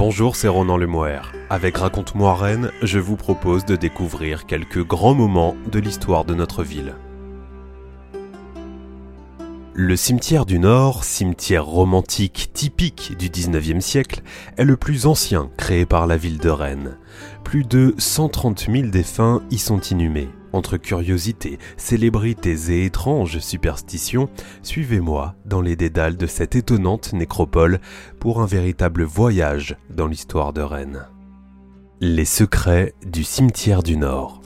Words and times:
Bonjour, 0.00 0.34
c'est 0.34 0.48
Ronan 0.48 0.78
Lemoire. 0.78 1.30
Avec 1.50 1.76
Raconte-moi 1.76 2.34
Rennes, 2.34 2.70
je 2.80 2.98
vous 2.98 3.16
propose 3.16 3.66
de 3.66 3.76
découvrir 3.76 4.46
quelques 4.46 4.82
grands 4.82 5.12
moments 5.12 5.54
de 5.70 5.78
l'histoire 5.78 6.24
de 6.24 6.34
notre 6.34 6.62
ville. 6.62 6.94
Le 9.74 9.96
cimetière 9.96 10.46
du 10.46 10.58
Nord, 10.58 11.04
cimetière 11.04 11.66
romantique 11.66 12.48
typique 12.54 13.14
du 13.18 13.28
19e 13.28 13.82
siècle, 13.82 14.22
est 14.56 14.64
le 14.64 14.78
plus 14.78 15.04
ancien 15.04 15.50
créé 15.58 15.84
par 15.84 16.06
la 16.06 16.16
ville 16.16 16.38
de 16.38 16.48
Rennes. 16.48 16.96
Plus 17.44 17.64
de 17.64 17.94
130 17.98 18.70
000 18.72 18.88
défunts 18.88 19.42
y 19.50 19.58
sont 19.58 19.80
inhumés. 19.80 20.30
Entre 20.52 20.76
curiosités, 20.76 21.58
célébrités 21.76 22.72
et 22.72 22.84
étranges 22.84 23.38
superstitions, 23.38 24.28
suivez-moi 24.62 25.34
dans 25.44 25.60
les 25.60 25.76
dédales 25.76 26.16
de 26.16 26.26
cette 26.26 26.56
étonnante 26.56 27.12
nécropole 27.12 27.80
pour 28.18 28.40
un 28.40 28.46
véritable 28.46 29.04
voyage 29.04 29.76
dans 29.90 30.06
l'histoire 30.06 30.52
de 30.52 30.62
Rennes. 30.62 31.06
Les 32.00 32.24
secrets 32.24 32.94
du 33.06 33.22
cimetière 33.22 33.82
du 33.82 33.96
Nord. 33.96 34.40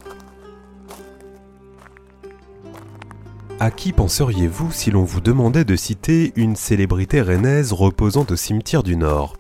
À 3.61 3.71
qui 3.71 3.93
penseriez-vous 3.93 4.73
si 4.73 4.91
l'on 4.91 5.05
vous 5.05 5.21
demandait 5.21 5.65
de 5.65 5.77
citer 5.77 6.33
une 6.37 6.57
célébrité 6.57 7.23
rennaise 7.23 7.73
reposant 7.73 8.27
au 8.29 8.37
cimetière 8.37 8.83
du 8.83 8.97
Nord? 8.97 9.37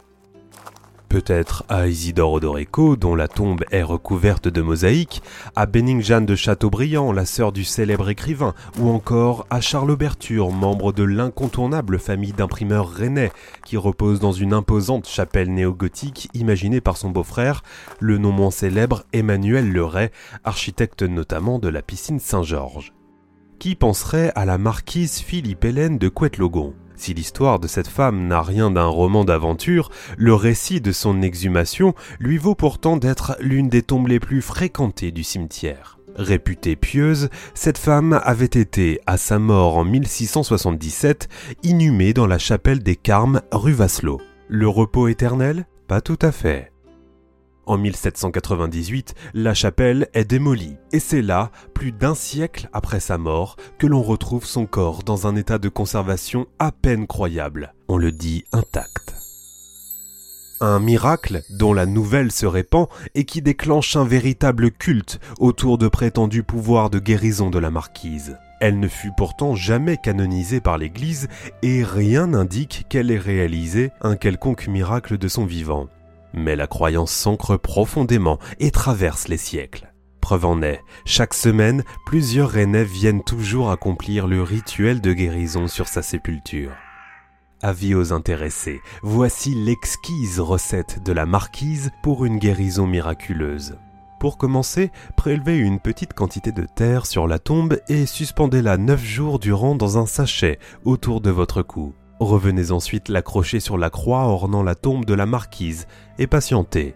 Peut-être 1.14 1.62
à 1.68 1.86
Isidore 1.86 2.32
Odoreco, 2.32 2.96
dont 2.96 3.14
la 3.14 3.28
tombe 3.28 3.62
est 3.70 3.84
recouverte 3.84 4.48
de 4.48 4.62
mosaïques, 4.62 5.22
à 5.55 5.64
Béning-Jeanne 5.64 6.27
de 6.27 6.34
Chateaubriand, 6.34 7.12
la 7.12 7.24
sœur 7.24 7.52
du 7.52 7.62
célèbre 7.62 8.10
écrivain, 8.10 8.52
ou 8.80 8.88
encore 8.91 9.46
à 9.48 9.60
Charles 9.60 9.95
Berture, 9.95 10.50
membre 10.50 10.92
de 10.92 11.05
l'incontournable 11.05 12.00
famille 12.00 12.32
d'imprimeurs 12.32 12.91
rennais, 12.91 13.30
qui 13.64 13.77
repose 13.77 14.19
dans 14.19 14.32
une 14.32 14.52
imposante 14.52 15.06
chapelle 15.06 15.55
néo-gothique 15.55 16.30
imaginée 16.34 16.80
par 16.80 16.97
son 16.97 17.11
beau-frère, 17.11 17.62
le 18.00 18.19
non 18.19 18.33
moins 18.33 18.50
célèbre 18.50 19.05
Emmanuel 19.12 19.70
Leray, 19.70 20.10
architecte 20.42 21.05
notamment 21.05 21.60
de 21.60 21.69
la 21.69 21.83
piscine 21.83 22.19
Saint-Georges. 22.19 22.92
Qui 23.60 23.77
penserait 23.77 24.33
à 24.34 24.44
la 24.44 24.58
marquise 24.58 25.20
Philippe 25.20 25.64
Hélène 25.64 25.97
de 25.97 26.08
Couette-Logon 26.08 26.75
si 26.97 27.14
l'histoire 27.14 27.59
de 27.59 27.67
cette 27.67 27.89
femme 27.89 28.27
n'a 28.27 28.42
rien 28.42 28.70
d'un 28.70 28.87
roman 28.87 29.25
d'aventure, 29.25 29.91
le 30.17 30.34
récit 30.34 30.81
de 30.81 30.92
son 30.92 31.23
exhumation 31.23 31.95
lui 32.19 32.39
vaut 32.39 32.55
pourtant 32.55 32.97
d'être 32.97 33.37
l'une 33.41 33.69
des 33.69 33.83
tombes 33.83 34.09
les 34.09 34.20
plus 34.20 34.42
fréquentées 34.42 35.11
du 35.11 35.25
cimetière. 35.25 35.98
Réputée 36.17 36.77
pieuse, 36.77 37.28
cette 37.55 37.78
femme 37.78 38.20
avait 38.22 38.45
été, 38.45 39.00
à 39.06 39.17
sa 39.17 39.39
mort 39.39 39.77
en 39.77 39.84
1677, 39.84 41.28
inhumée 41.65 42.12
dans 42.12 42.27
la 42.27 42.39
chapelle 42.39 42.83
des 42.83 42.97
Carmes 42.97 43.41
rue 43.50 43.72
Vasselot. 43.72 44.20
Le 44.48 44.69
repos 44.69 45.09
éternel? 45.09 45.67
Pas 45.89 46.00
tout 46.00 46.19
à 46.22 46.31
fait. 46.31 46.73
En 47.66 47.78
1798, 47.78 49.14
la 49.32 49.54
chapelle 49.54 50.08
est 50.12 50.26
démolie, 50.26 50.76
et 50.92 51.00
c'est 51.00 51.22
là, 51.22 51.50
plus 51.72 51.92
d'un 51.92 52.14
siècle 52.14 52.68
après 52.74 53.00
sa 53.00 53.16
mort, 53.16 53.56
que 53.78 53.86
l'on 53.86 54.02
retrouve 54.02 54.44
son 54.44 54.66
corps 54.66 55.02
dans 55.02 55.26
un 55.26 55.34
état 55.34 55.58
de 55.58 55.70
conservation 55.70 56.46
à 56.58 56.72
peine 56.72 57.06
croyable, 57.06 57.72
on 57.88 57.96
le 57.96 58.12
dit 58.12 58.44
intact. 58.52 59.14
Un 60.60 60.78
miracle 60.78 61.42
dont 61.50 61.72
la 61.72 61.86
nouvelle 61.86 62.30
se 62.30 62.46
répand 62.46 62.86
et 63.14 63.24
qui 63.24 63.42
déclenche 63.42 63.96
un 63.96 64.04
véritable 64.04 64.70
culte 64.70 65.18
autour 65.38 65.78
de 65.78 65.88
prétendus 65.88 66.42
pouvoirs 66.42 66.90
de 66.90 66.98
guérison 66.98 67.50
de 67.50 67.58
la 67.58 67.70
marquise. 67.70 68.36
Elle 68.60 68.78
ne 68.78 68.88
fut 68.88 69.10
pourtant 69.16 69.54
jamais 69.54 69.96
canonisée 69.96 70.60
par 70.60 70.78
l'Église 70.78 71.28
et 71.62 71.82
rien 71.82 72.28
n'indique 72.28 72.86
qu'elle 72.88 73.10
ait 73.10 73.18
réalisé 73.18 73.90
un 74.00 74.16
quelconque 74.16 74.68
miracle 74.68 75.18
de 75.18 75.28
son 75.28 75.44
vivant. 75.44 75.88
Mais 76.34 76.56
la 76.56 76.66
croyance 76.66 77.12
s'ancre 77.12 77.56
profondément 77.56 78.38
et 78.58 78.72
traverse 78.72 79.28
les 79.28 79.36
siècles. 79.36 79.92
Preuve 80.20 80.47
en 80.47 80.62
est, 80.62 80.81
chaque 81.04 81.34
semaine, 81.34 81.84
plusieurs 82.06 82.50
Rennais 82.50 82.84
viennent 82.84 83.22
toujours 83.22 83.70
accomplir 83.70 84.26
le 84.26 84.42
rituel 84.42 85.00
de 85.00 85.12
guérison 85.12 85.69
sur 85.69 85.86
sa 85.86 86.03
sépulture. 86.03 86.72
Avis 87.62 87.94
aux 87.94 88.12
intéressés, 88.12 88.81
voici 89.03 89.54
l'exquise 89.54 90.41
recette 90.41 91.03
de 91.04 91.12
la 91.12 91.25
marquise 91.25 91.91
pour 92.03 92.25
une 92.25 92.38
guérison 92.38 92.86
miraculeuse. 92.86 93.78
Pour 94.19 94.36
commencer, 94.36 94.91
prélevez 95.16 95.59
une 95.59 95.78
petite 95.78 96.14
quantité 96.14 96.50
de 96.50 96.66
terre 96.75 97.06
sur 97.06 97.28
la 97.28 97.38
tombe 97.38 97.78
et 97.88 98.06
suspendez-la 98.06 98.76
9 98.76 99.04
jours 99.04 99.38
durant 99.38 99.76
dans 99.76 99.98
un 99.98 100.06
sachet 100.06 100.59
autour 100.84 101.20
de 101.20 101.30
votre 101.30 101.62
cou. 101.62 101.94
Revenez 102.20 102.70
ensuite 102.70 103.08
l'accrocher 103.08 103.60
sur 103.60 103.76
la 103.76 103.91
croix 103.91 104.26
ornant 104.26 104.62
la 104.62 104.75
tombe 104.75 105.04
de 105.04 105.14
la 105.14 105.26
marquise 105.26 105.86
et 106.19 106.26
patientez. 106.26 106.94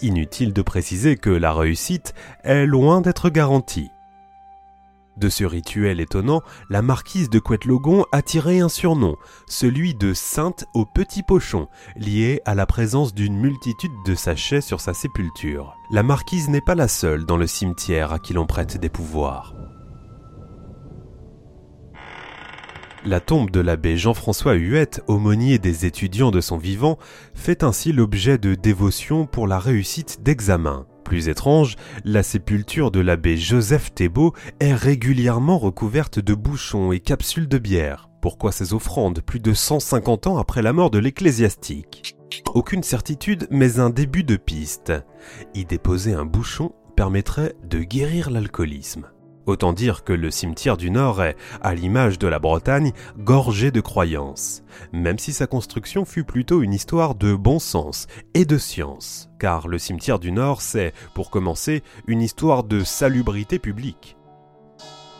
Inutile 0.00 0.52
de 0.52 0.62
préciser 0.62 1.16
que 1.16 1.30
la 1.30 1.52
réussite 1.52 2.14
est 2.44 2.66
loin 2.66 3.00
d'être 3.00 3.30
garantie. 3.30 3.90
De 5.18 5.28
ce 5.28 5.42
rituel 5.42 5.98
étonnant, 5.98 6.42
la 6.70 6.80
marquise 6.80 7.28
de 7.28 7.40
Couette-Logon 7.40 8.04
a 8.12 8.22
tiré 8.22 8.60
un 8.60 8.68
surnom, 8.68 9.16
celui 9.48 9.96
de 9.96 10.14
Sainte 10.14 10.64
au 10.74 10.84
Petit 10.84 11.24
Pochon, 11.24 11.66
lié 11.96 12.40
à 12.44 12.54
la 12.54 12.66
présence 12.66 13.12
d'une 13.12 13.36
multitude 13.36 13.90
de 14.06 14.14
sachets 14.14 14.60
sur 14.60 14.80
sa 14.80 14.94
sépulture. 14.94 15.74
La 15.90 16.04
marquise 16.04 16.48
n'est 16.48 16.60
pas 16.60 16.76
la 16.76 16.86
seule 16.86 17.24
dans 17.24 17.36
le 17.36 17.48
cimetière 17.48 18.12
à 18.12 18.20
qui 18.20 18.32
l'on 18.32 18.46
prête 18.46 18.76
des 18.78 18.88
pouvoirs. 18.88 19.54
La 23.04 23.20
tombe 23.20 23.50
de 23.50 23.60
l'abbé 23.60 23.96
Jean-François 23.96 24.54
Huette, 24.54 25.02
aumônier 25.06 25.58
des 25.58 25.86
étudiants 25.86 26.32
de 26.32 26.40
son 26.40 26.58
vivant, 26.58 26.98
fait 27.32 27.62
ainsi 27.62 27.92
l'objet 27.92 28.38
de 28.38 28.54
dévotion 28.54 29.24
pour 29.26 29.46
la 29.46 29.58
réussite 29.58 30.22
d'examens. 30.22 30.86
Plus 31.04 31.28
étrange, 31.28 31.76
la 32.04 32.22
sépulture 32.22 32.90
de 32.90 33.00
l'abbé 33.00 33.36
Joseph 33.36 33.94
Thébault 33.94 34.34
est 34.60 34.74
régulièrement 34.74 35.58
recouverte 35.58 36.18
de 36.18 36.34
bouchons 36.34 36.92
et 36.92 37.00
capsules 37.00 37.48
de 37.48 37.58
bière. 37.58 38.10
Pourquoi 38.20 38.50
ces 38.50 38.74
offrandes 38.74 39.20
plus 39.20 39.40
de 39.40 39.54
150 39.54 40.26
ans 40.26 40.36
après 40.36 40.60
la 40.60 40.72
mort 40.72 40.90
de 40.90 40.98
l'ecclésiastique? 40.98 42.16
Aucune 42.52 42.82
certitude, 42.82 43.46
mais 43.50 43.78
un 43.78 43.90
début 43.90 44.24
de 44.24 44.36
piste. 44.36 44.92
Y 45.54 45.64
déposer 45.64 46.14
un 46.14 46.24
bouchon 46.24 46.72
permettrait 46.96 47.54
de 47.64 47.78
guérir 47.78 48.28
l'alcoolisme. 48.28 49.06
Autant 49.48 49.72
dire 49.72 50.04
que 50.04 50.12
le 50.12 50.30
cimetière 50.30 50.76
du 50.76 50.90
Nord 50.90 51.22
est, 51.22 51.34
à 51.62 51.74
l'image 51.74 52.18
de 52.18 52.28
la 52.28 52.38
Bretagne, 52.38 52.92
gorgé 53.16 53.70
de 53.70 53.80
croyances, 53.80 54.62
même 54.92 55.18
si 55.18 55.32
sa 55.32 55.46
construction 55.46 56.04
fut 56.04 56.24
plutôt 56.24 56.60
une 56.60 56.74
histoire 56.74 57.14
de 57.14 57.34
bon 57.34 57.58
sens 57.58 58.08
et 58.34 58.44
de 58.44 58.58
science, 58.58 59.30
car 59.40 59.66
le 59.66 59.78
cimetière 59.78 60.18
du 60.18 60.32
Nord, 60.32 60.60
c'est, 60.60 60.92
pour 61.14 61.30
commencer, 61.30 61.82
une 62.06 62.20
histoire 62.20 62.62
de 62.62 62.84
salubrité 62.84 63.58
publique. 63.58 64.17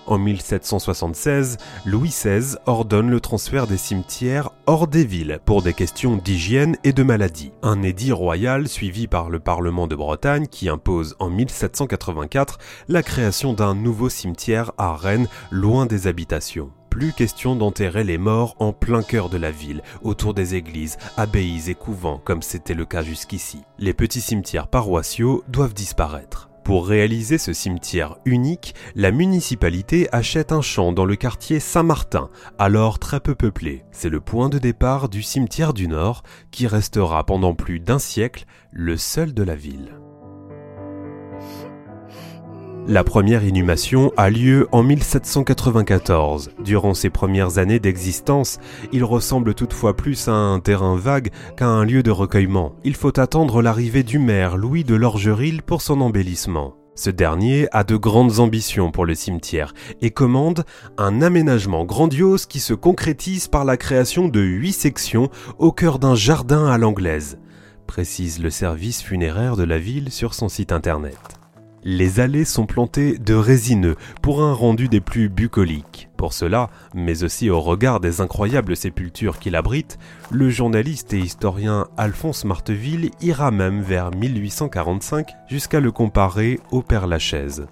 En 0.09 0.17
1776, 0.17 1.59
Louis 1.85 2.09
XVI 2.09 2.57
ordonne 2.65 3.11
le 3.11 3.21
transfert 3.21 3.67
des 3.67 3.77
cimetières 3.77 4.53
hors 4.65 4.89
des 4.89 5.05
villes 5.05 5.39
pour 5.45 5.61
des 5.61 5.75
questions 5.75 6.17
d'hygiène 6.17 6.79
et 6.83 6.95
de 6.95 7.03
maladie. 7.03 7.53
Un 7.63 7.83
édit 7.83 8.13
royal 8.13 8.69
suivi 8.69 9.07
par 9.07 9.29
le 9.29 9.39
Parlement 9.39 9.87
de 9.87 9.95
Bretagne 9.95 10.47
qui 10.47 10.71
impose 10.71 11.15
en 11.19 11.29
1784 11.29 12.59
la 12.89 13.03
création 13.03 13.53
d'un 13.53 13.75
nouveau 13.75 14.09
cimetière 14.09 14.73
à 14.79 14.97
Rennes, 14.97 15.29
loin 15.51 15.85
des 15.85 16.07
habitations 16.07 16.73
plus 16.89 17.13
question 17.13 17.55
d'enterrer 17.55 18.03
les 18.03 18.19
morts 18.19 18.57
en 18.59 18.73
plein 18.73 19.03
cœur 19.03 19.29
de 19.29 19.37
la 19.37 19.53
ville, 19.53 19.83
autour 20.03 20.33
des 20.35 20.55
églises, 20.55 20.97
abbayes 21.19 21.69
et 21.69 21.75
couvents, 21.75 22.21
comme 22.25 22.43
c'était 22.43 22.75
le 22.75 22.87
cas 22.87 23.03
jusqu'ici. 23.03 23.63
Les 23.79 23.93
petits 23.93 24.23
cimetières 24.23 24.67
paroissiaux 24.67 25.45
doivent 25.49 25.75
disparaître. 25.75 26.48
Pour 26.69 26.87
réaliser 26.87 27.39
ce 27.39 27.55
cimetière 27.55 28.19
unique, 28.27 28.75
la 28.95 29.11
municipalité 29.11 30.07
achète 30.13 30.53
un 30.53 30.61
champ 30.61 30.93
dans 30.93 31.07
le 31.07 31.17
quartier 31.17 31.61
Saint-Martin, 31.61 32.29
alors 32.59 32.99
très 32.99 33.21
peu 33.21 33.35
peuplé. 33.35 33.87
C'est 33.91 34.11
le 34.11 34.21
point 34.21 34.51
de 34.51 34.59
départ 34.59 35.09
du 35.09 35.23
cimetière 35.23 35.73
du 35.73 35.89
Nord, 35.89 36.25
qui 36.51 36.67
restera 36.67 37.25
pendant 37.25 37.55
plus 37.55 37.81
d'un 37.81 37.99
siècle 37.99 38.45
le 38.71 38.99
seul 38.99 39.33
de 39.33 39.43
la 39.43 39.55
ville. 39.55 39.93
La 42.91 43.05
première 43.05 43.45
inhumation 43.45 44.15
a 44.17 44.31
lieu 44.31 44.67
en 44.73 44.83
1794. 44.83 46.53
Durant 46.65 46.95
ses 46.95 47.11
premières 47.11 47.59
années 47.59 47.81
d'existence, 47.81 48.59
il 48.93 49.05
ressemble 49.05 49.53
toutefois 49.53 49.95
plus 49.95 50.27
à 50.27 50.33
un 50.33 50.59
terrain 50.59 50.97
vague 50.97 51.29
qu'à 51.55 51.67
un 51.67 51.85
lieu 51.85 52.03
de 52.03 52.11
recueillement. 52.11 52.77
Il 52.85 52.97
faut 52.97 53.21
attendre 53.21 53.61
l'arrivée 53.61 54.05
du 54.05 54.19
maire 54.19 54.57
Louis 54.57 54.85
de 54.85 54.95
Lorgeril 54.95 55.61
pour 55.61 55.83
son 55.83 56.01
embellissement. 56.01 56.77
Ce 56.95 57.11
dernier 57.11 57.69
a 57.73 57.85
de 57.85 57.95
grandes 57.95 58.39
ambitions 58.39 58.91
pour 58.91 59.05
le 59.05 59.15
cimetière 59.15 59.75
et 60.01 60.11
commande 60.11 60.65
un 60.97 61.21
aménagement 61.21 61.85
grandiose 61.85 62.47
qui 62.47 62.59
se 62.59 62.73
concrétise 62.73 63.49
par 63.49 63.67
la 63.67 63.77
création 63.77 64.29
de 64.29 64.41
huit 64.41 64.73
sections 64.73 65.29
au 65.59 65.73
cœur 65.73 65.99
d'un 65.99 66.15
jardin 66.15 66.67
à 66.67 66.79
l'anglaise, 66.79 67.39
précise 67.87 68.41
le 68.41 68.49
service 68.49 69.03
funéraire 69.03 69.57
de 69.57 69.65
la 69.65 69.79
ville 69.79 70.11
sur 70.11 70.33
son 70.33 70.49
site 70.49 70.73
internet. 70.73 71.38
Les 71.85 72.21
allées 72.21 72.45
sont 72.45 72.67
plantées 72.67 73.19
de 73.19 73.35
résineux 73.35 73.97
pour 74.21 74.43
un 74.43 74.53
rendu 74.53 74.89
des 74.89 75.01
plus 75.01 75.29
bucoliques. 75.29 76.09
Pour 76.17 76.33
cela, 76.33 76.69
mais 76.95 77.23
aussi 77.23 77.49
au 77.51 77.61
regard 77.61 78.01
des 78.01 78.21
incroyables 78.21 78.77
sépultures 78.77 79.39
qu'il 79.39 79.55
abrite, 79.55 79.99
le 80.31 80.51
journaliste 80.51 81.13
et 81.15 81.21
historien 81.21 81.87
Alphonse 81.97 82.45
Marteville 82.45 83.11
ira 83.21 83.51
même 83.51 83.81
vers 83.81 84.11
1845 84.11 85.29
jusqu'à 85.49 85.81
le 85.81 85.93
comparer 85.93 86.59
au 86.71 86.83
Père 86.83 87.07
Lachaise. 87.07 87.67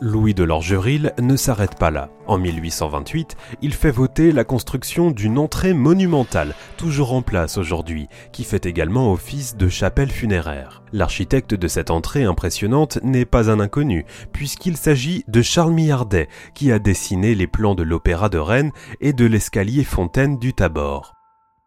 Louis 0.00 0.32
de 0.32 0.44
Lorgeril 0.44 1.12
ne 1.20 1.34
s'arrête 1.34 1.76
pas 1.76 1.90
là. 1.90 2.08
En 2.26 2.38
1828, 2.38 3.36
il 3.62 3.74
fait 3.74 3.90
voter 3.90 4.30
la 4.30 4.44
construction 4.44 5.10
d'une 5.10 5.38
entrée 5.38 5.74
monumentale, 5.74 6.54
toujours 6.76 7.12
en 7.12 7.22
place 7.22 7.58
aujourd'hui, 7.58 8.08
qui 8.32 8.44
fait 8.44 8.64
également 8.66 9.12
office 9.12 9.56
de 9.56 9.68
chapelle 9.68 10.10
funéraire. 10.10 10.82
L'architecte 10.92 11.54
de 11.54 11.68
cette 11.68 11.90
entrée 11.90 12.24
impressionnante 12.24 12.98
n'est 13.02 13.24
pas 13.24 13.50
un 13.50 13.58
inconnu, 13.58 14.04
puisqu'il 14.32 14.76
s'agit 14.76 15.24
de 15.26 15.42
Charles 15.42 15.72
Millardet, 15.72 16.28
qui 16.54 16.70
a 16.70 16.78
dessiné 16.78 17.34
les 17.34 17.48
plans 17.48 17.74
de 17.74 17.82
l'Opéra 17.82 18.28
de 18.28 18.38
Rennes 18.38 18.72
et 19.00 19.12
de 19.12 19.26
l'escalier 19.26 19.84
fontaine 19.84 20.38
du 20.38 20.54
Tabor. 20.54 21.17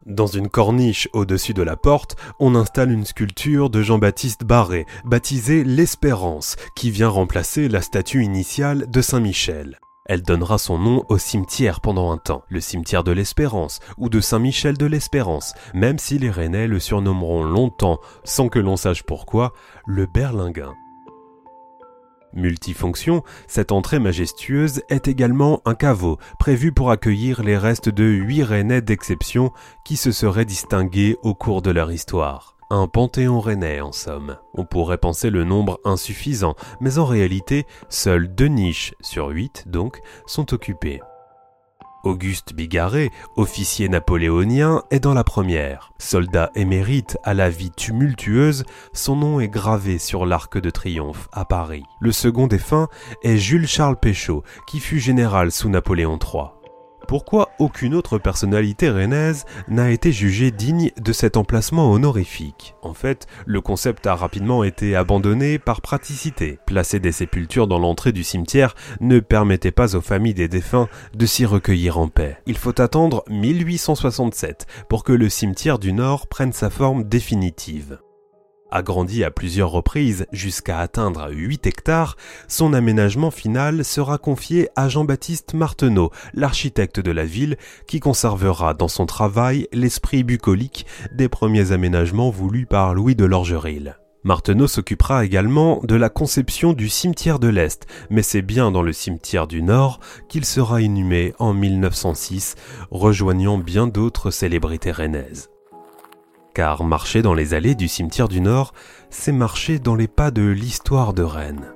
Dans 0.08 0.26
une 0.26 0.50
corniche 0.50 1.08
au-dessus 1.14 1.54
de 1.54 1.62
la 1.62 1.76
porte, 1.76 2.16
on 2.40 2.56
installe 2.56 2.92
une 2.92 3.06
sculpture 3.06 3.70
de 3.70 3.84
Jean-Baptiste 3.84 4.44
Barré, 4.44 4.88
baptisée 5.06 5.64
l'Espérance, 5.64 6.56
qui 6.76 6.90
vient 6.90 7.08
remplacer 7.08 7.70
la 7.70 7.84
statue 7.84 8.24
initiale 8.24 8.90
de 8.90 9.02
Saint-Michel. 9.02 9.80
Elle 10.08 10.24
donnera 10.24 10.58
son 10.58 10.80
nom 10.80 11.06
au 11.10 11.20
cimetière 11.20 11.82
pendant 11.82 12.12
un 12.12 12.18
temps, 12.18 12.44
le 12.50 12.60
cimetière 12.60 13.04
de 13.04 13.12
l'Espérance 13.12 13.80
ou 14.00 14.10
de 14.10 14.20
Saint-Michel 14.20 14.76
de 14.76 14.88
l'Espérance, 14.88 15.54
même 15.76 16.00
si 16.00 16.18
les 16.18 16.32
Rennais 16.32 16.68
le 16.68 16.80
surnommeront 16.80 17.44
longtemps, 17.44 18.00
sans 18.24 18.50
que 18.50 18.60
l'on 18.60 18.78
sache 18.78 19.04
pourquoi, 19.04 19.54
le 19.86 20.08
Berlinguin. 20.08 20.74
Multifonction, 22.34 23.24
cette 23.48 23.72
entrée 23.72 24.00
majestueuse 24.00 24.84
est 24.90 25.08
également 25.08 25.62
un 25.66 25.76
caveau 25.76 26.18
prévu 26.40 26.72
pour 26.72 26.92
accueillir 26.92 27.44
les 27.44 27.58
restes 27.58 27.90
de 27.90 28.06
huit 28.06 28.44
rennais 28.44 28.82
d'exception 28.82 29.52
qui 29.84 29.98
se 29.98 30.12
seraient 30.12 30.46
distingués 30.46 31.18
au 31.24 31.34
cours 31.34 31.62
de 31.62 31.72
leur 31.72 31.92
histoire. 31.92 32.56
Un 32.70 32.88
panthéon 32.88 33.42
rennais 33.42 33.82
en 33.82 33.92
somme. 33.92 34.38
On 34.54 34.64
pourrait 34.64 34.98
penser 34.98 35.30
le 35.30 35.44
nombre 35.44 35.82
insuffisant, 35.84 36.56
mais 36.80 37.00
en 37.00 37.06
réalité, 37.06 37.66
seules 37.90 38.34
deux 38.34 38.48
niches 38.48 38.94
sur 39.02 39.28
huit 39.28 39.66
donc 39.68 40.00
sont 40.26 40.54
occupées. 40.54 41.02
Auguste 42.04 42.54
Bigarré, 42.54 43.12
officier 43.36 43.90
napoléonien, 43.90 44.84
est 44.92 45.00
dans 45.00 45.14
la 45.14 45.24
première. 45.24 45.92
Soldat 45.98 46.52
émérite 46.56 47.18
à 47.24 47.34
la 47.34 47.50
vie 47.50 47.72
tumultueuse, 47.72 48.64
son 48.94 49.16
nom 49.16 49.40
est 49.40 49.50
gravé 49.50 49.98
sur 49.98 50.26
l'Arc 50.26 50.60
de 50.60 50.70
Triomphe 50.70 51.30
à 51.32 51.46
Paris. 51.46 51.84
Le 52.00 52.12
second 52.12 52.48
défunt 52.48 52.88
est 53.24 53.38
Jules 53.38 53.68
Charles 53.68 53.98
Péchaud, 53.98 54.44
qui 54.68 54.80
fut 54.80 55.00
général 55.00 55.52
sous 55.52 55.70
Napoléon 55.70 56.18
III 56.18 56.61
pourquoi 57.08 57.52
aucune 57.60 57.94
autre 57.94 58.18
personnalité 58.18 58.90
rennaise 58.90 59.46
n'a 59.68 59.92
été 59.92 60.12
jugée 60.12 60.52
digne 60.52 60.92
de 61.00 61.14
cet 61.14 61.38
emplacement 61.38 61.92
honorifique? 61.92 62.76
En 62.82 62.94
fait, 62.94 63.28
le 63.46 63.62
concept 63.62 64.08
a 64.08 64.16
rapidement 64.16 64.64
été 64.64 64.96
abandonné 64.96 65.60
par 65.60 65.82
praticité. 65.82 66.60
Placer 66.66 67.00
des 67.00 67.12
sépultures 67.12 67.68
dans 67.68 67.80
l'entrée 67.80 68.12
du 68.12 68.24
cimetière 68.24 68.76
ne 69.00 69.20
permettait 69.20 69.72
pas 69.72 69.96
aux 69.96 70.02
familles 70.02 70.34
des 70.34 70.48
défunts 70.48 70.88
de 71.16 71.26
s'y 71.26 71.46
recueillir 71.46 71.98
en 71.98 72.08
paix. 72.08 72.38
Il 72.46 72.58
faut 72.58 72.80
attendre 72.82 73.24
1867 73.30 74.66
pour 74.90 75.04
que 75.04 75.14
le 75.14 75.30
cimetière 75.30 75.80
du 75.80 75.94
Nord 75.94 76.28
prenne 76.28 76.54
sa 76.54 76.70
forme 76.70 77.04
définitive. 77.04 78.00
Agrandi 78.72 79.24
à 79.24 79.32
plusieurs 79.32 79.70
reprises 79.70 80.26
jusqu'à 80.32 80.80
atteindre 80.80 81.30
8 81.32 81.68
hectares, 81.68 82.16
son 82.48 82.74
aménagement 82.74 83.32
final 83.32 83.84
sera 83.84 84.18
confié 84.18 84.70
à 84.76 84.88
Jean-Baptiste 84.88 85.54
Marteneau, 85.54 86.10
l'architecte 86.34 87.00
de 87.00 87.12
la 87.12 87.26
ville, 87.26 87.58
qui 87.86 88.00
conservera 88.00 88.74
dans 88.74 88.88
son 88.88 89.06
travail 89.06 89.68
l'esprit 89.74 90.24
bucolique 90.24 90.86
des 91.14 91.30
premiers 91.30 91.74
aménagements 91.74 92.30
voulus 92.30 92.66
par 92.66 92.94
Louis 92.94 93.16
de 93.16 93.26
Lorgeril. 93.26 93.98
Marteneau 94.24 94.68
s'occupera 94.68 95.26
également 95.26 95.82
de 95.84 95.96
la 95.96 96.10
conception 96.10 96.74
du 96.74 96.90
cimetière 96.90 97.40
de 97.40 97.48
l'Est, 97.48 97.88
mais 98.10 98.22
c'est 98.22 98.44
bien 98.44 98.72
dans 98.72 98.84
le 98.84 98.94
cimetière 98.94 99.48
du 99.48 99.64
Nord 99.64 100.00
qu'il 100.30 100.46
sera 100.46 100.82
inhumé 100.82 101.34
en 101.40 101.54
1906, 101.54 102.56
rejoignant 102.92 103.58
bien 103.58 103.88
d'autres 103.88 104.30
célébrités 104.30 104.92
rennaises 104.92 105.51
car 106.54 106.84
marcher 106.84 107.22
dans 107.22 107.34
les 107.34 107.54
allées 107.54 107.76
du 107.76 107.88
cimetière 107.88 108.28
du 108.28 108.42
Nord, 108.42 108.74
c'est 109.10 109.32
marcher 109.32 109.80
dans 109.80 109.96
les 109.96 110.08
pas 110.08 110.32
de 110.32 110.44
l'histoire 110.44 111.14
de 111.14 111.24
Rennes. 111.24 111.74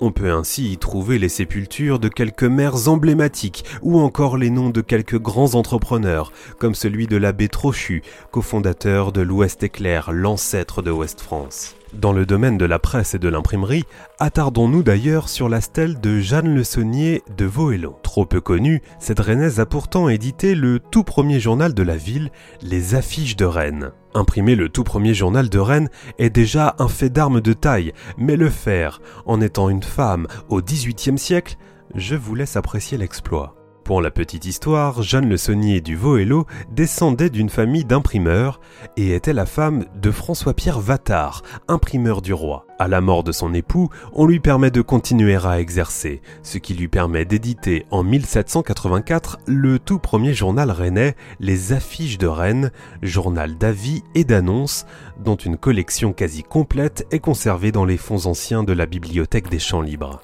On 0.00 0.10
peut 0.10 0.32
ainsi 0.32 0.72
y 0.72 0.76
trouver 0.76 1.18
les 1.18 1.28
sépultures 1.28 1.98
de 1.98 2.08
quelques 2.08 2.44
maires 2.44 2.88
emblématiques 2.88 3.64
ou 3.80 4.00
encore 4.00 4.36
les 4.36 4.50
noms 4.50 4.70
de 4.70 4.80
quelques 4.80 5.20
grands 5.20 5.54
entrepreneurs, 5.54 6.32
comme 6.58 6.74
celui 6.74 7.06
de 7.06 7.16
l'abbé 7.16 7.48
Trochu, 7.48 8.02
cofondateur 8.32 9.12
de 9.12 9.20
l'Ouest 9.20 9.62
Éclair, 9.62 10.12
l'ancêtre 10.12 10.82
de 10.82 10.90
Ouest 10.90 11.20
France. 11.20 11.76
Dans 11.94 12.12
le 12.12 12.26
domaine 12.26 12.58
de 12.58 12.64
la 12.64 12.80
presse 12.80 13.14
et 13.14 13.20
de 13.20 13.28
l'imprimerie, 13.28 13.84
attardons-nous 14.18 14.82
d'ailleurs 14.82 15.28
sur 15.28 15.48
la 15.48 15.60
stèle 15.60 16.00
de 16.00 16.18
Jeanne 16.18 16.52
Le 16.52 16.64
Saunier 16.64 17.22
de 17.36 17.44
Vauhelon. 17.44 17.94
Trop 18.02 18.26
peu 18.26 18.40
connue, 18.40 18.82
cette 18.98 19.20
Rennaise 19.20 19.60
a 19.60 19.66
pourtant 19.66 20.08
édité 20.08 20.56
le 20.56 20.80
tout 20.80 21.04
premier 21.04 21.38
journal 21.38 21.72
de 21.72 21.82
la 21.84 21.96
ville, 21.96 22.30
Les 22.62 22.96
Affiches 22.96 23.36
de 23.36 23.44
Rennes. 23.44 23.92
Imprimer 24.14 24.54
le 24.54 24.68
tout 24.68 24.84
premier 24.84 25.12
journal 25.12 25.48
de 25.48 25.58
Rennes 25.58 25.88
est 26.18 26.30
déjà 26.30 26.76
un 26.78 26.86
fait 26.86 27.10
d'armes 27.10 27.40
de 27.40 27.52
taille, 27.52 27.92
mais 28.16 28.36
le 28.36 28.48
faire, 28.48 29.00
en 29.26 29.40
étant 29.40 29.68
une 29.68 29.82
femme, 29.82 30.28
au 30.48 30.62
XVIIIe 30.62 31.18
siècle, 31.18 31.56
je 31.96 32.14
vous 32.14 32.36
laisse 32.36 32.56
apprécier 32.56 32.96
l'exploit. 32.96 33.56
Pour 33.84 34.00
la 34.00 34.10
petite 34.10 34.46
histoire, 34.46 35.02
Jeanne 35.02 35.28
Le 35.28 35.36
Saunier 35.36 35.82
du 35.82 35.94
Vauhello 35.94 36.46
descendait 36.70 37.28
d'une 37.28 37.50
famille 37.50 37.84
d'imprimeurs 37.84 38.60
et 38.96 39.14
était 39.14 39.34
la 39.34 39.44
femme 39.44 39.84
de 40.00 40.10
François-Pierre 40.10 40.80
Vattard, 40.80 41.42
imprimeur 41.68 42.22
du 42.22 42.32
roi. 42.32 42.66
À 42.84 42.88
la 42.88 43.00
mort 43.00 43.24
de 43.24 43.32
son 43.32 43.54
époux, 43.54 43.88
on 44.12 44.26
lui 44.26 44.40
permet 44.40 44.70
de 44.70 44.82
continuer 44.82 45.38
à 45.42 45.58
exercer, 45.58 46.20
ce 46.42 46.58
qui 46.58 46.74
lui 46.74 46.86
permet 46.86 47.24
d'éditer 47.24 47.86
en 47.90 48.02
1784 48.02 49.38
le 49.46 49.78
tout 49.78 49.98
premier 49.98 50.34
journal 50.34 50.70
rennais, 50.70 51.16
Les 51.40 51.72
Affiches 51.72 52.18
de 52.18 52.26
Rennes, 52.26 52.72
journal 53.00 53.56
d'avis 53.56 54.02
et 54.14 54.24
d'annonces, 54.24 54.84
dont 55.18 55.34
une 55.34 55.56
collection 55.56 56.12
quasi 56.12 56.42
complète 56.42 57.06
est 57.10 57.20
conservée 57.20 57.72
dans 57.72 57.86
les 57.86 57.96
fonds 57.96 58.26
anciens 58.26 58.64
de 58.64 58.74
la 58.74 58.84
bibliothèque 58.84 59.48
des 59.48 59.60
Champs 59.60 59.80
Libres. 59.80 60.20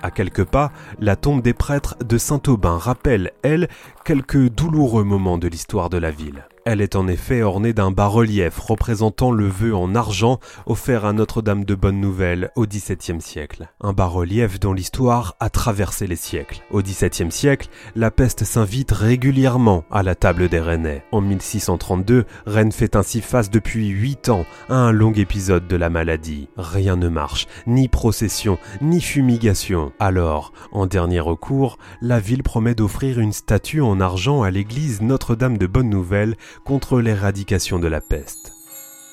À 0.00 0.10
quelques 0.10 0.44
pas, 0.44 0.72
la 1.00 1.16
tombe 1.16 1.42
des 1.42 1.52
prêtres 1.52 1.96
de 2.02 2.16
Saint-Aubin 2.16 2.78
rappelle, 2.78 3.32
elle, 3.42 3.68
quelques 4.06 4.48
douloureux 4.48 5.04
moments 5.04 5.36
de 5.36 5.48
l'histoire 5.48 5.90
de 5.90 5.98
la 5.98 6.10
ville. 6.10 6.46
Elle 6.72 6.82
est 6.82 6.94
en 6.94 7.08
effet 7.08 7.42
ornée 7.42 7.72
d'un 7.72 7.90
bas-relief 7.90 8.60
représentant 8.60 9.32
le 9.32 9.48
vœu 9.48 9.74
en 9.74 9.96
argent 9.96 10.38
offert 10.66 11.04
à 11.04 11.12
Notre-Dame 11.12 11.64
de 11.64 11.74
Bonne 11.74 12.00
Nouvelle 12.00 12.52
au 12.54 12.64
XVIIe 12.64 13.20
siècle. 13.20 13.68
Un 13.80 13.92
bas-relief 13.92 14.60
dont 14.60 14.72
l'histoire 14.72 15.34
a 15.40 15.50
traversé 15.50 16.06
les 16.06 16.14
siècles. 16.14 16.62
Au 16.70 16.80
XVIIe 16.80 17.32
siècle, 17.32 17.70
la 17.96 18.12
peste 18.12 18.44
s'invite 18.44 18.92
régulièrement 18.92 19.82
à 19.90 20.04
la 20.04 20.14
table 20.14 20.48
des 20.48 20.60
Rennais. 20.60 21.02
En 21.10 21.20
1632, 21.20 22.24
Rennes 22.46 22.70
fait 22.70 22.94
ainsi 22.94 23.20
face 23.20 23.50
depuis 23.50 23.88
huit 23.88 24.28
ans 24.28 24.46
à 24.68 24.76
un 24.76 24.92
long 24.92 25.12
épisode 25.12 25.66
de 25.66 25.74
la 25.74 25.90
maladie. 25.90 26.50
Rien 26.56 26.94
ne 26.94 27.08
marche, 27.08 27.48
ni 27.66 27.88
procession, 27.88 28.58
ni 28.80 29.00
fumigation. 29.00 29.90
Alors, 29.98 30.52
en 30.70 30.86
dernier 30.86 31.18
recours, 31.18 31.78
la 32.00 32.20
ville 32.20 32.44
promet 32.44 32.76
d'offrir 32.76 33.18
une 33.18 33.32
statue 33.32 33.80
en 33.80 33.98
argent 33.98 34.42
à 34.42 34.52
l'église 34.52 35.02
Notre-Dame 35.02 35.58
de 35.58 35.66
Bonne 35.66 35.90
Nouvelle 35.90 36.36
contre 36.64 37.00
l'éradication 37.00 37.78
de 37.78 37.88
la 37.88 38.00
peste. 38.00 38.52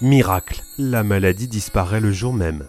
Miracle, 0.02 0.62
la 0.78 1.04
maladie 1.04 1.48
disparaît 1.48 2.02
le 2.02 2.12
jour 2.12 2.34
même. 2.34 2.68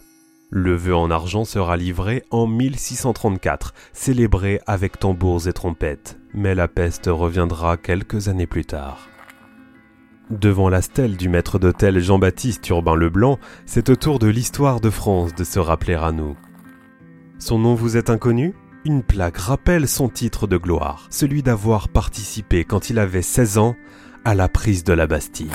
Le 0.51 0.75
vœu 0.75 0.97
en 0.97 1.11
argent 1.11 1.45
sera 1.45 1.77
livré 1.77 2.25
en 2.31 2.47
1634, 2.47 3.75
célébré 3.93 4.61
avec 4.67 4.99
tambours 4.99 5.47
et 5.47 5.53
trompettes, 5.53 6.19
mais 6.33 6.55
la 6.55 6.69
peste 6.69 7.05
reviendra 7.07 7.77
quelques 7.77 8.29
années 8.29 8.47
plus 8.47 8.65
tard. 8.65 9.09
Devant 10.31 10.69
la 10.69 10.83
stèle 10.83 11.17
du 11.17 11.29
maître 11.29 11.59
d'hôtel 11.59 12.01
Jean-Baptiste 12.01 12.67
Urbain 12.69 12.95
Leblanc, 12.95 13.39
c'est 13.67 13.91
au 13.91 13.97
tour 13.97 14.19
de 14.19 14.27
l'histoire 14.27 14.81
de 14.81 14.91
France 14.91 15.35
de 15.35 15.45
se 15.45 15.59
rappeler 15.59 15.95
à 15.95 16.13
nous. 16.13 16.37
Son 17.39 17.59
nom 17.59 17.75
vous 17.75 17.97
est 17.97 18.11
inconnu? 18.11 18.55
Une 18.85 19.03
plaque 19.03 19.37
rappelle 19.37 19.87
son 19.87 20.09
titre 20.09 20.47
de 20.47 20.57
gloire, 20.57 21.09
celui 21.11 21.43
d'avoir 21.43 21.89
participé 21.89 22.65
quand 22.65 22.91
il 22.91 22.99
avait 22.99 23.23
16 23.23 23.59
ans 23.59 23.77
à 24.25 24.35
la 24.35 24.49
prise 24.49 24.85
de 24.85 24.93
la 24.93 25.07
Bastille. 25.07 25.51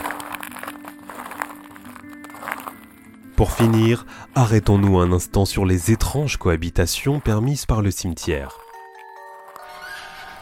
Pour 3.36 3.52
finir, 3.52 4.06
arrêtons-nous 4.36 5.00
un 5.00 5.12
instant 5.12 5.46
sur 5.46 5.66
les 5.66 5.92
étranges 5.92 6.38
cohabitations 6.38 7.20
permises 7.20 7.66
par 7.66 7.82
le 7.82 7.92
cimetière. 7.92 8.60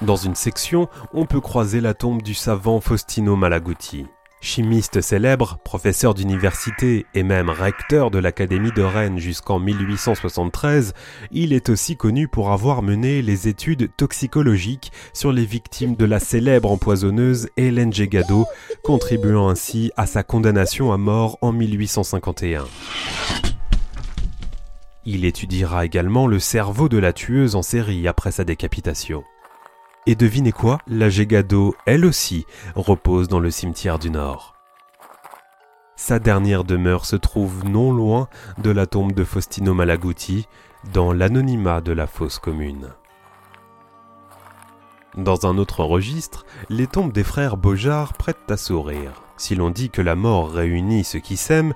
Dans 0.01 0.15
une 0.15 0.35
section, 0.35 0.89
on 1.13 1.25
peut 1.25 1.41
croiser 1.41 1.79
la 1.79 1.93
tombe 1.93 2.21
du 2.21 2.33
savant 2.33 2.81
Faustino 2.81 3.35
Malaguti. 3.35 4.07
Chimiste 4.43 5.01
célèbre, 5.01 5.59
professeur 5.63 6.15
d'université 6.15 7.05
et 7.13 7.21
même 7.21 7.51
recteur 7.51 8.09
de 8.09 8.17
l'Académie 8.17 8.71
de 8.71 8.81
Rennes 8.81 9.19
jusqu'en 9.19 9.59
1873, 9.59 10.93
il 11.29 11.53
est 11.53 11.69
aussi 11.69 11.95
connu 11.95 12.27
pour 12.27 12.51
avoir 12.51 12.81
mené 12.81 13.21
les 13.21 13.47
études 13.47 13.95
toxicologiques 13.95 14.91
sur 15.13 15.31
les 15.31 15.45
victimes 15.45 15.95
de 15.95 16.05
la 16.05 16.19
célèbre 16.19 16.71
empoisonneuse 16.71 17.49
Hélène 17.55 17.93
Gégado, 17.93 18.47
contribuant 18.83 19.47
ainsi 19.47 19.91
à 19.95 20.07
sa 20.07 20.23
condamnation 20.23 20.91
à 20.91 20.97
mort 20.97 21.37
en 21.41 21.51
1851. 21.51 22.65
Il 25.05 25.23
étudiera 25.23 25.85
également 25.85 26.25
le 26.25 26.39
cerveau 26.39 26.89
de 26.89 26.97
la 26.97 27.13
tueuse 27.13 27.55
en 27.55 27.61
série 27.61 28.07
après 28.07 28.31
sa 28.31 28.43
décapitation. 28.43 29.23
Et 30.07 30.15
devinez 30.15 30.51
quoi 30.51 30.79
La 30.87 31.09
Gégado, 31.09 31.75
elle 31.85 32.05
aussi, 32.05 32.47
repose 32.75 33.27
dans 33.27 33.39
le 33.39 33.51
cimetière 33.51 33.99
du 33.99 34.09
Nord. 34.09 34.55
Sa 35.95 36.17
dernière 36.17 36.63
demeure 36.63 37.05
se 37.05 37.15
trouve 37.15 37.63
non 37.65 37.91
loin 37.91 38.27
de 38.57 38.71
la 38.71 38.87
tombe 38.87 39.13
de 39.13 39.23
Faustino 39.23 39.75
Malaguti, 39.75 40.47
dans 40.91 41.13
l'anonymat 41.13 41.81
de 41.81 41.91
la 41.91 42.07
fosse 42.07 42.39
commune. 42.39 42.89
Dans 45.15 45.45
un 45.45 45.59
autre 45.59 45.83
registre, 45.83 46.47
les 46.69 46.87
tombes 46.87 47.11
des 47.11 47.23
frères 47.23 47.55
Beaujard 47.55 48.13
prêtent 48.13 48.49
à 48.49 48.57
sourire. 48.57 49.21
Si 49.37 49.53
l'on 49.53 49.69
dit 49.69 49.91
que 49.91 50.01
la 50.01 50.15
mort 50.15 50.49
réunit 50.49 51.03
ceux 51.03 51.19
qui 51.19 51.37
s'aiment, 51.37 51.75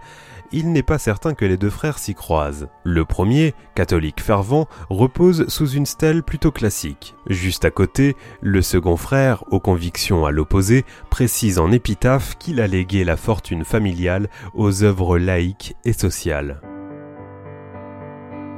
il 0.51 0.71
n'est 0.71 0.83
pas 0.83 0.97
certain 0.97 1.33
que 1.33 1.45
les 1.45 1.57
deux 1.57 1.69
frères 1.69 1.97
s'y 1.97 2.13
croisent. 2.13 2.67
Le 2.83 3.05
premier, 3.05 3.53
catholique 3.75 4.21
fervent, 4.21 4.67
repose 4.89 5.47
sous 5.47 5.69
une 5.69 5.85
stèle 5.85 6.23
plutôt 6.23 6.51
classique. 6.51 7.15
Juste 7.27 7.65
à 7.65 7.71
côté, 7.71 8.15
le 8.41 8.61
second 8.61 8.97
frère, 8.97 9.43
aux 9.51 9.59
convictions 9.59 10.25
à 10.25 10.31
l'opposé, 10.31 10.85
précise 11.09 11.59
en 11.59 11.71
épitaphe 11.71 12.37
qu'il 12.37 12.61
a 12.61 12.67
légué 12.67 13.03
la 13.03 13.17
fortune 13.17 13.65
familiale 13.65 14.29
aux 14.53 14.83
œuvres 14.83 15.17
laïques 15.17 15.75
et 15.85 15.93
sociales. 15.93 16.61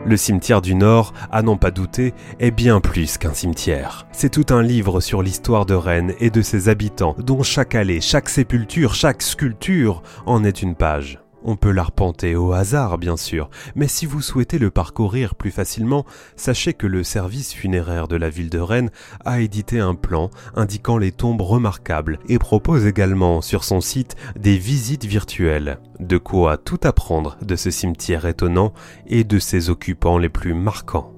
Le 0.08 0.16
cimetière 0.16 0.62
du 0.62 0.74
Nord, 0.74 1.12
à 1.32 1.42
n'en 1.42 1.58
pas 1.58 1.70
douter, 1.70 2.14
est 2.40 2.52
bien 2.52 2.80
plus 2.80 3.18
qu'un 3.18 3.34
cimetière. 3.34 4.08
C'est 4.14 4.30
tout 4.30 4.54
un 4.54 4.62
livre 4.62 5.02
sur 5.02 5.22
l'histoire 5.22 5.66
de 5.66 5.74
Rennes 5.74 6.14
et 6.22 6.30
de 6.30 6.42
ses 6.42 6.70
habitants, 6.70 7.16
dont 7.20 7.44
chaque 7.44 7.76
allée, 7.76 8.00
chaque 8.00 8.30
sépulture, 8.30 8.96
chaque 8.96 9.22
sculpture 9.22 10.02
en 10.26 10.46
est 10.46 10.62
une 10.62 10.76
page. 10.76 11.20
On 11.50 11.56
peut 11.56 11.72
l'arpenter 11.72 12.36
au 12.36 12.52
hasard, 12.52 12.98
bien 12.98 13.16
sûr, 13.16 13.50
mais 13.74 13.88
si 13.88 14.06
vous 14.06 14.22
souhaitez 14.22 14.60
le 14.60 14.70
parcourir 14.70 15.34
plus 15.34 15.50
facilement, 15.50 16.06
sachez 16.36 16.74
que 16.74 16.88
le 16.88 17.06
service 17.06 17.54
funéraire 17.54 18.10
de 18.10 18.18
la 18.18 18.30
ville 18.30 18.50
de 18.50 18.60
Rennes 18.60 18.92
a 19.24 19.40
édité 19.40 19.80
un 19.80 19.96
plan 19.96 20.30
indiquant 20.58 20.98
les 20.98 21.14
tombes 21.14 21.40
remarquables 21.40 22.20
et 22.28 22.38
propose 22.38 22.86
également 22.86 23.42
sur 23.42 23.64
son 23.64 23.80
site 23.80 24.18
des 24.38 24.58
visites 24.58 25.06
virtuelles. 25.06 25.80
De 26.02 26.18
quoi 26.18 26.58
tout 26.58 26.82
apprendre 26.84 27.38
de 27.42 27.56
ce 27.56 27.72
cimetière 27.72 28.26
étonnant 28.26 28.74
et 29.08 29.24
de 29.24 29.40
ses 29.40 29.70
occupants 29.70 30.18
les 30.18 30.28
plus 30.28 30.54
marquants. 30.54 31.14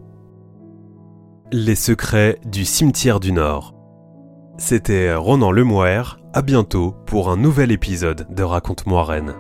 Les 1.52 1.74
secrets 1.74 2.38
du 2.46 2.66
cimetière 2.66 3.20
du 3.20 3.32
Nord. 3.32 3.74
C'était 4.60 5.16
Ronan 5.16 5.52
Lemoire. 5.52 6.20
À 6.34 6.44
bientôt 6.44 6.96
pour 7.08 7.32
un 7.32 7.38
nouvel 7.38 7.72
épisode 7.72 8.28
de 8.30 8.44
Raconte-moi 8.44 9.04
Rennes. 9.04 9.34